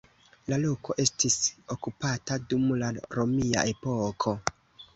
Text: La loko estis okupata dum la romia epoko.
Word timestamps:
La 0.53 0.57
loko 0.61 0.95
estis 1.03 1.35
okupata 1.75 2.39
dum 2.55 2.67
la 2.85 2.91
romia 3.19 3.69
epoko. 3.77 4.39